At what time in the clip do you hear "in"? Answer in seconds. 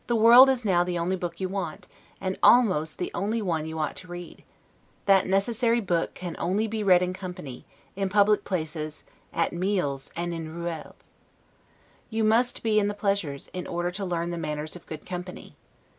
7.03-7.13, 7.95-8.09, 10.33-10.51, 12.79-12.87, 13.53-13.67